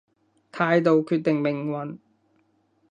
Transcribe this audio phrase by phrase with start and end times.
[0.51, 1.99] 態度決定命運